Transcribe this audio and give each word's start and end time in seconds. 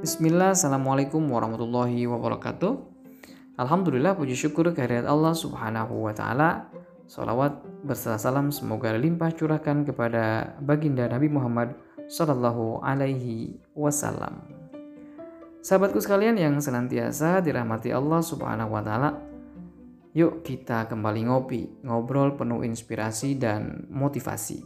Bismillah, 0.00 0.56
Assalamualaikum 0.56 1.20
warahmatullahi 1.28 2.08
wabarakatuh. 2.08 2.72
Alhamdulillah, 3.60 4.16
puji 4.16 4.32
syukur 4.32 4.72
kehadirat 4.72 5.04
Allah 5.04 5.36
subhanahu 5.36 6.08
wa 6.08 6.16
ta'ala. 6.16 6.72
Salawat 7.04 7.60
berserta 7.84 8.16
salam 8.16 8.48
semoga 8.48 8.96
limpah 8.96 9.28
curahkan 9.36 9.84
kepada 9.84 10.56
baginda 10.64 11.04
Nabi 11.04 11.28
Muhammad 11.28 11.76
Sallallahu 12.08 12.80
alaihi 12.80 13.60
wasallam. 13.76 14.40
Sahabatku 15.60 16.00
sekalian 16.00 16.40
yang 16.40 16.56
senantiasa 16.64 17.44
dirahmati 17.44 17.92
Allah 17.92 18.24
subhanahu 18.24 18.72
wa 18.72 18.80
ta'ala. 18.80 19.20
Yuk 20.16 20.40
kita 20.48 20.88
kembali 20.88 21.28
ngopi, 21.28 21.84
ngobrol 21.84 22.40
penuh 22.40 22.64
inspirasi 22.64 23.36
dan 23.36 23.84
motivasi. 23.92 24.64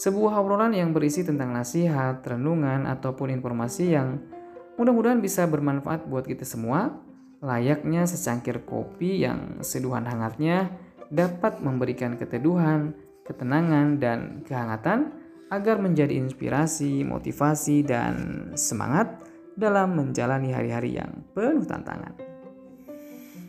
Sebuah 0.00 0.40
obrolan 0.40 0.72
yang 0.72 0.96
berisi 0.96 1.20
tentang 1.20 1.52
nasihat, 1.52 2.24
renungan, 2.24 2.88
ataupun 2.88 3.28
informasi 3.28 3.92
yang 3.92 4.37
Mudah-mudahan 4.78 5.18
bisa 5.18 5.42
bermanfaat 5.50 6.06
buat 6.06 6.22
kita 6.22 6.46
semua. 6.46 7.02
Layaknya 7.42 8.06
secangkir 8.06 8.62
kopi 8.62 9.26
yang 9.26 9.58
seduhan 9.58 10.06
hangatnya 10.06 10.70
dapat 11.10 11.58
memberikan 11.58 12.14
keteduhan, 12.14 12.94
ketenangan, 13.26 13.98
dan 13.98 14.46
kehangatan 14.46 15.10
agar 15.50 15.82
menjadi 15.82 16.14
inspirasi, 16.14 17.02
motivasi, 17.02 17.82
dan 17.82 18.14
semangat 18.54 19.18
dalam 19.58 19.98
menjalani 19.98 20.54
hari-hari 20.54 20.94
yang 20.94 21.26
penuh 21.34 21.66
tantangan. 21.66 22.14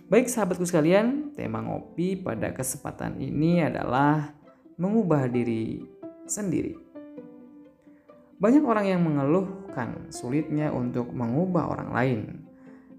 Baik 0.10 0.26
sahabatku 0.26 0.66
sekalian, 0.66 1.38
tema 1.38 1.62
ngopi 1.62 2.18
pada 2.18 2.50
kesempatan 2.50 3.22
ini 3.22 3.62
adalah 3.62 4.34
mengubah 4.82 5.30
diri 5.30 5.86
sendiri. 6.26 6.89
Banyak 8.40 8.64
orang 8.64 8.86
yang 8.88 9.04
mengeluhkan 9.04 10.08
sulitnya 10.16 10.72
untuk 10.72 11.12
mengubah 11.12 11.76
orang 11.76 11.90
lain. 11.92 12.22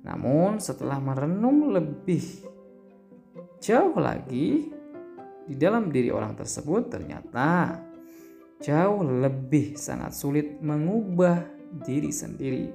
Namun, 0.05 0.61
setelah 0.61 1.01
merenung 1.01 1.73
lebih 1.73 2.45
jauh 3.57 3.97
lagi 3.97 4.69
di 5.49 5.57
dalam 5.57 5.89
diri 5.89 6.13
orang 6.13 6.37
tersebut, 6.37 6.93
ternyata 6.93 7.81
jauh 8.61 9.01
lebih 9.01 9.81
sangat 9.81 10.13
sulit 10.13 10.61
mengubah 10.61 11.41
diri 11.73 12.13
sendiri. 12.13 12.69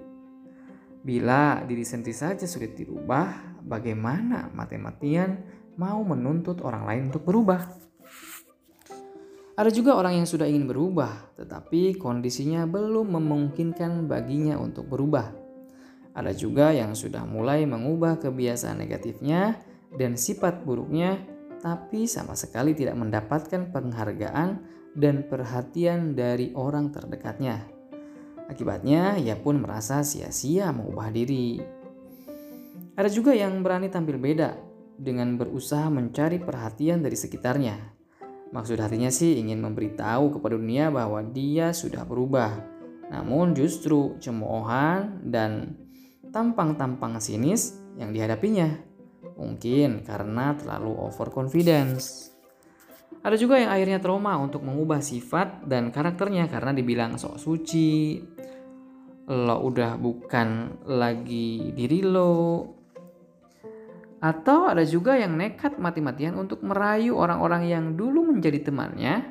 Bila 1.06 1.62
diri 1.70 1.86
sendiri 1.86 2.18
saja 2.18 2.50
sulit 2.50 2.74
dirubah, 2.74 3.62
bagaimana 3.62 4.50
mati-matian 4.58 5.38
mau 5.78 6.02
menuntut 6.02 6.66
orang 6.66 6.90
lain 6.90 7.02
untuk 7.14 7.30
berubah? 7.30 7.62
Ada 9.56 9.72
juga 9.72 9.96
orang 9.96 10.20
yang 10.20 10.28
sudah 10.28 10.52
ingin 10.52 10.68
berubah, 10.68 11.32
tetapi 11.40 11.96
kondisinya 11.96 12.68
belum 12.68 13.16
memungkinkan 13.16 14.04
baginya 14.04 14.60
untuk 14.60 14.92
berubah. 14.92 15.32
Ada 16.12 16.36
juga 16.36 16.76
yang 16.76 16.92
sudah 16.92 17.24
mulai 17.24 17.64
mengubah 17.64 18.20
kebiasaan 18.20 18.84
negatifnya 18.84 19.56
dan 19.96 20.20
sifat 20.20 20.68
buruknya, 20.68 21.24
tapi 21.64 22.04
sama 22.04 22.36
sekali 22.36 22.76
tidak 22.76 23.00
mendapatkan 23.00 23.72
penghargaan 23.72 24.60
dan 24.92 25.24
perhatian 25.24 26.20
dari 26.20 26.52
orang 26.52 26.92
terdekatnya. 26.92 27.64
Akibatnya, 28.52 29.16
ia 29.16 29.40
pun 29.40 29.64
merasa 29.64 30.04
sia-sia 30.04 30.68
mengubah 30.76 31.16
diri. 31.16 31.64
Ada 33.00 33.08
juga 33.08 33.32
yang 33.32 33.64
berani 33.64 33.88
tampil 33.88 34.20
beda 34.20 34.52
dengan 35.00 35.40
berusaha 35.40 35.88
mencari 35.88 36.44
perhatian 36.44 37.00
dari 37.00 37.16
sekitarnya 37.16 37.95
Maksud 38.54 38.78
hatinya 38.78 39.10
sih 39.10 39.42
ingin 39.42 39.64
memberitahu 39.64 40.38
kepada 40.38 40.60
dunia 40.60 40.94
bahwa 40.94 41.24
dia 41.26 41.74
sudah 41.74 42.06
berubah. 42.06 42.62
Namun 43.10 43.54
justru 43.58 44.18
cemoohan 44.22 45.26
dan 45.26 45.78
tampang-tampang 46.30 47.18
sinis 47.24 47.80
yang 47.96 48.12
dihadapinya. 48.12 48.76
Mungkin 49.36 50.04
karena 50.04 50.56
terlalu 50.56 50.94
overconfidence. 51.00 52.36
Ada 53.26 53.42
juga 53.42 53.58
yang 53.58 53.74
akhirnya 53.74 53.98
trauma 53.98 54.38
untuk 54.38 54.62
mengubah 54.62 55.02
sifat 55.02 55.66
dan 55.66 55.90
karakternya 55.90 56.46
karena 56.46 56.78
dibilang 56.78 57.18
sok 57.18 57.42
suci. 57.42 58.22
Lo 59.26 59.58
udah 59.66 59.98
bukan 59.98 60.78
lagi 60.86 61.74
diri 61.74 62.06
lo, 62.06 62.62
atau 64.26 64.66
ada 64.66 64.82
juga 64.82 65.14
yang 65.14 65.38
nekat 65.38 65.78
mati-matian 65.78 66.34
untuk 66.34 66.66
merayu 66.66 67.14
orang-orang 67.14 67.70
yang 67.70 67.86
dulu 67.94 68.34
menjadi 68.34 68.58
temannya, 68.66 69.22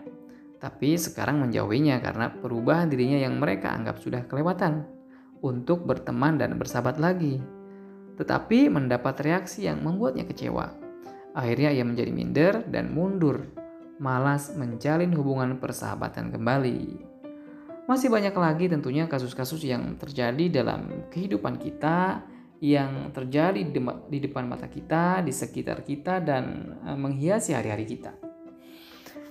tapi 0.62 0.94
sekarang 0.94 1.42
menjauhinya 1.42 1.98
karena 1.98 2.30
perubahan 2.30 2.86
dirinya 2.86 3.18
yang 3.18 3.42
mereka 3.42 3.74
anggap 3.74 3.98
sudah 3.98 4.22
kelewatan 4.30 4.86
untuk 5.42 5.82
berteman 5.82 6.38
dan 6.38 6.54
bersahabat 6.54 7.02
lagi. 7.02 7.42
Tetapi 8.14 8.70
mendapat 8.70 9.18
reaksi 9.18 9.66
yang 9.66 9.82
membuatnya 9.82 10.30
kecewa. 10.30 10.70
Akhirnya 11.34 11.74
ia 11.74 11.82
menjadi 11.82 12.14
minder 12.14 12.62
dan 12.70 12.94
mundur, 12.94 13.50
malas 13.98 14.54
menjalin 14.54 15.10
hubungan 15.10 15.58
persahabatan 15.58 16.30
kembali. 16.30 17.02
Masih 17.90 18.14
banyak 18.14 18.32
lagi 18.38 18.70
tentunya 18.70 19.10
kasus-kasus 19.10 19.66
yang 19.66 19.98
terjadi 19.98 20.62
dalam 20.62 21.10
kehidupan 21.10 21.58
kita 21.58 22.22
yang 22.64 23.12
terjadi 23.12 23.60
di 24.08 24.18
depan 24.24 24.48
mata 24.48 24.72
kita, 24.72 25.20
di 25.20 25.28
sekitar 25.36 25.84
kita, 25.84 26.24
dan 26.24 26.72
e, 26.80 26.90
menghiasi 26.96 27.52
hari-hari 27.52 27.84
kita. 27.84 28.16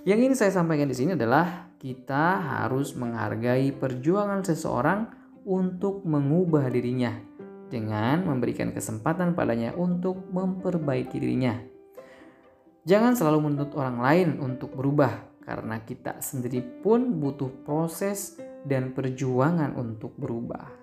Yang 0.05 0.19
ingin 0.21 0.37
saya 0.37 0.51
sampaikan 0.53 0.85
di 0.85 0.93
sini 0.93 1.17
adalah 1.17 1.73
kita 1.81 2.37
harus 2.37 2.93
menghargai 2.93 3.73
perjuangan 3.73 4.45
seseorang 4.45 5.09
untuk 5.49 6.05
mengubah 6.05 6.69
dirinya 6.69 7.17
dengan 7.73 8.21
memberikan 8.21 8.69
kesempatan 8.69 9.33
padanya 9.33 9.73
untuk 9.73 10.29
memperbaiki 10.29 11.17
dirinya. 11.17 11.57
Jangan 12.85 13.17
selalu 13.17 13.49
menuntut 13.49 13.73
orang 13.79 13.97
lain 13.97 14.29
untuk 14.43 14.77
berubah, 14.77 15.41
karena 15.41 15.81
kita 15.81 16.21
sendiri 16.21 16.61
pun 16.83 17.17
butuh 17.17 17.49
proses 17.65 18.37
dan 18.67 18.93
perjuangan 18.93 19.73
untuk 19.79 20.13
berubah. 20.19 20.82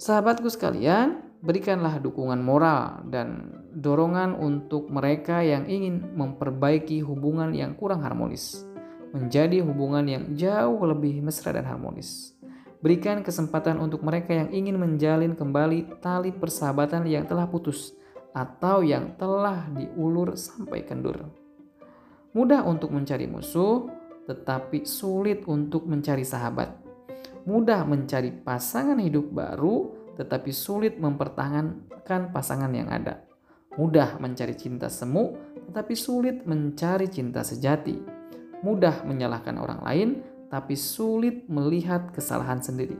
Sahabatku 0.00 0.48
sekalian, 0.48 1.20
berikanlah 1.44 2.00
dukungan 2.00 2.40
moral 2.40 3.04
dan 3.12 3.60
dorongan 3.76 4.32
untuk 4.32 4.88
mereka 4.88 5.44
yang 5.44 5.68
ingin 5.68 6.16
memperbaiki 6.16 7.04
hubungan 7.04 7.52
yang 7.52 7.76
kurang 7.76 8.00
harmonis, 8.00 8.64
menjadi 9.12 9.60
hubungan 9.60 10.08
yang 10.08 10.24
jauh 10.32 10.80
lebih 10.88 11.20
mesra 11.20 11.52
dan 11.52 11.68
harmonis. 11.68 12.32
Berikan 12.80 13.20
kesempatan 13.20 13.76
untuk 13.76 14.00
mereka 14.00 14.32
yang 14.32 14.48
ingin 14.48 14.80
menjalin 14.80 15.36
kembali 15.36 16.00
tali 16.00 16.32
persahabatan 16.32 17.04
yang 17.04 17.28
telah 17.28 17.44
putus 17.44 17.92
atau 18.32 18.80
yang 18.80 19.20
telah 19.20 19.68
diulur 19.68 20.32
sampai 20.32 20.80
kendur. 20.80 21.28
Mudah 22.32 22.64
untuk 22.64 22.88
mencari 22.88 23.28
musuh, 23.28 23.84
tetapi 24.24 24.88
sulit 24.88 25.44
untuk 25.44 25.84
mencari 25.84 26.24
sahabat 26.24 26.89
mudah 27.50 27.82
mencari 27.82 28.30
pasangan 28.30 29.02
hidup 29.02 29.34
baru, 29.34 29.90
tetapi 30.14 30.54
sulit 30.54 31.02
mempertahankan 31.02 32.30
pasangan 32.30 32.70
yang 32.70 32.86
ada. 32.86 33.26
Mudah 33.74 34.22
mencari 34.22 34.54
cinta 34.54 34.86
semu, 34.86 35.34
tetapi 35.66 35.94
sulit 35.98 36.46
mencari 36.46 37.10
cinta 37.10 37.42
sejati. 37.42 37.98
Mudah 38.62 39.02
menyalahkan 39.02 39.58
orang 39.58 39.82
lain, 39.82 40.08
tapi 40.46 40.78
sulit 40.78 41.50
melihat 41.50 42.14
kesalahan 42.14 42.62
sendiri. 42.62 42.98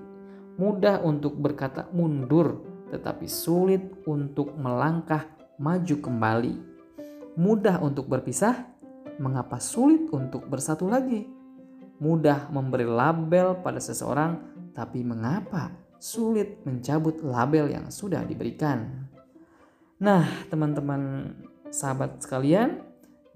Mudah 0.59 0.99
untuk 1.07 1.39
berkata 1.39 1.87
mundur, 1.95 2.67
tetapi 2.91 3.31
sulit 3.31 4.03
untuk 4.07 4.51
melangkah 4.59 5.31
maju 5.63 5.97
kembali. 6.03 6.55
Mudah 7.39 7.79
untuk 7.83 8.11
berpisah, 8.11 8.67
mengapa 9.23 9.63
sulit 9.63 10.11
untuk 10.11 10.51
bersatu 10.51 10.91
lagi? 10.91 11.40
Mudah 12.01 12.49
memberi 12.49 12.89
label 12.89 13.61
pada 13.61 13.79
seseorang, 13.79 14.41
tapi 14.73 15.05
mengapa 15.05 15.71
sulit 16.01 16.65
mencabut 16.65 17.21
label 17.21 17.69
yang 17.69 17.93
sudah 17.93 18.25
diberikan? 18.25 19.07
Nah, 20.01 20.25
teman-teman 20.49 21.37
sahabat 21.69 22.25
sekalian, 22.25 22.81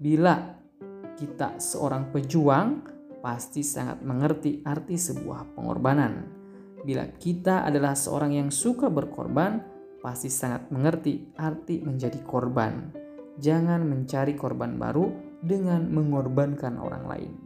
bila 0.01 0.57
kita 1.13 1.61
seorang 1.61 2.09
pejuang, 2.09 2.81
pasti 3.21 3.61
sangat 3.61 4.01
mengerti 4.01 4.65
arti 4.65 4.97
sebuah 4.97 5.53
pengorbanan. 5.53 6.25
Bila 6.81 7.05
kita 7.21 7.65
adalah 7.65 7.93
seorang 7.93 8.33
yang 8.33 8.49
suka 8.49 8.89
berkorban, 8.89 9.61
pasti 10.01 10.29
sangat 10.29 10.69
mengerti 10.69 11.33
arti 11.37 11.81
menjadi 11.81 12.21
korban. 12.25 12.93
Jangan 13.37 13.85
mencari 13.85 14.33
korban 14.37 14.77
baru 14.77 15.09
dengan 15.41 15.89
mengorbankan 15.89 16.77
orang 16.77 17.05
lain. 17.05 17.44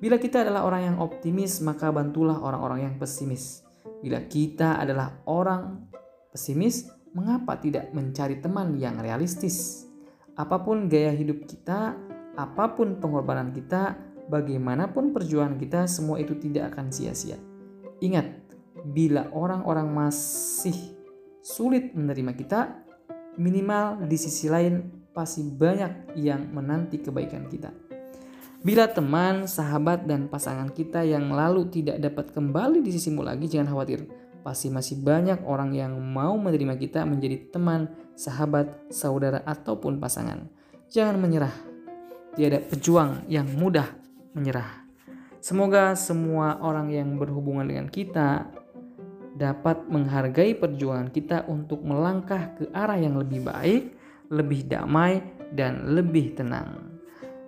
Bila 0.00 0.16
kita 0.16 0.40
adalah 0.40 0.64
orang 0.64 0.82
yang 0.88 0.96
optimis, 0.96 1.60
maka 1.60 1.92
bantulah 1.92 2.40
orang-orang 2.40 2.88
yang 2.88 2.94
pesimis. 2.96 3.68
Bila 4.00 4.24
kita 4.24 4.80
adalah 4.80 5.20
orang 5.28 5.92
pesimis, 6.32 6.88
mengapa 7.12 7.60
tidak 7.60 7.92
mencari 7.92 8.40
teman 8.40 8.80
yang 8.80 8.96
realistis? 8.96 9.84
Apa 10.40 10.64
pun 10.64 10.88
gaya 10.88 11.12
hidup 11.12 11.44
kita, 11.44 12.00
apa 12.32 12.64
pun 12.72 12.96
pengorbanan 12.96 13.52
kita, 13.52 14.00
bagaimanapun 14.32 15.12
perjuangan 15.12 15.60
kita, 15.60 15.84
semua 15.84 16.16
itu 16.16 16.32
tidak 16.40 16.72
akan 16.72 16.88
sia-sia. 16.88 17.36
Ingat, 18.00 18.40
bila 18.88 19.28
orang-orang 19.36 19.84
masih 19.92 20.96
sulit 21.44 21.92
menerima 21.92 22.32
kita, 22.40 22.60
minimal 23.36 24.08
di 24.08 24.16
sisi 24.16 24.48
lain 24.48 25.04
pasti 25.12 25.44
banyak 25.44 26.16
yang 26.16 26.48
menanti 26.56 27.04
kebaikan 27.04 27.44
kita. 27.52 27.89
Bila 28.60 28.92
teman, 28.92 29.48
sahabat, 29.48 30.04
dan 30.04 30.28
pasangan 30.28 30.68
kita 30.68 31.00
yang 31.00 31.32
lalu 31.32 31.72
tidak 31.72 31.96
dapat 31.96 32.28
kembali 32.36 32.84
di 32.84 32.92
sisimu 32.92 33.24
lagi, 33.24 33.48
jangan 33.48 33.72
khawatir. 33.72 34.04
Pasti 34.44 34.68
masih 34.68 35.00
banyak 35.00 35.48
orang 35.48 35.72
yang 35.72 35.96
mau 35.96 36.36
menerima 36.36 36.76
kita 36.76 37.08
menjadi 37.08 37.48
teman, 37.48 37.88
sahabat, 38.12 38.92
saudara, 38.92 39.40
ataupun 39.48 39.96
pasangan. 39.96 40.44
Jangan 40.92 41.16
menyerah. 41.16 41.56
Tiada 42.36 42.60
pejuang 42.60 43.24
yang 43.32 43.48
mudah 43.48 43.88
menyerah. 44.36 44.84
Semoga 45.40 45.96
semua 45.96 46.60
orang 46.60 46.92
yang 46.92 47.16
berhubungan 47.16 47.64
dengan 47.64 47.88
kita 47.88 48.44
dapat 49.40 49.88
menghargai 49.88 50.52
perjuangan 50.52 51.08
kita 51.08 51.48
untuk 51.48 51.80
melangkah 51.80 52.60
ke 52.60 52.68
arah 52.76 53.00
yang 53.00 53.16
lebih 53.16 53.40
baik, 53.40 53.96
lebih 54.28 54.68
damai, 54.68 55.24
dan 55.56 55.96
lebih 55.96 56.36
tenang. 56.36 56.99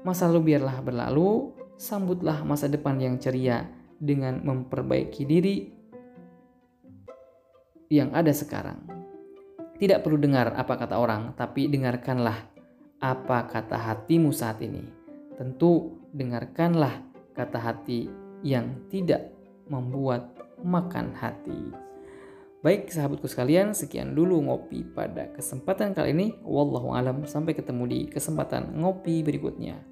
Masa 0.03 0.27
lalu 0.27 0.55
biarlah 0.55 0.83
berlalu, 0.83 1.55
sambutlah 1.79 2.43
masa 2.43 2.67
depan 2.67 2.99
yang 2.99 3.23
ceria 3.23 3.71
dengan 4.03 4.43
memperbaiki 4.43 5.23
diri 5.23 5.71
yang 7.87 8.11
ada 8.11 8.35
sekarang. 8.35 8.83
Tidak 9.79 10.03
perlu 10.03 10.19
dengar 10.19 10.59
apa 10.59 10.75
kata 10.75 10.99
orang, 10.99 11.39
tapi 11.39 11.71
dengarkanlah 11.71 12.51
apa 12.99 13.47
kata 13.47 13.79
hatimu 13.79 14.35
saat 14.35 14.59
ini. 14.63 14.83
Tentu 15.39 15.99
dengarkanlah 16.11 17.03
kata 17.35 17.59
hati 17.59 18.11
yang 18.43 18.87
tidak 18.91 19.31
membuat 19.71 20.35
makan 20.63 21.15
hati. 21.15 21.75
Baik 22.63 22.95
sahabatku 22.95 23.27
sekalian, 23.27 23.75
sekian 23.75 24.15
dulu 24.15 24.39
ngopi 24.39 24.87
pada 24.87 25.35
kesempatan 25.35 25.99
kali 25.99 26.15
ini. 26.15 26.27
Wallahu 26.47 26.95
alam, 26.95 27.27
sampai 27.27 27.59
ketemu 27.59 27.85
di 27.91 28.01
kesempatan 28.07 28.79
ngopi 28.79 29.27
berikutnya. 29.27 29.92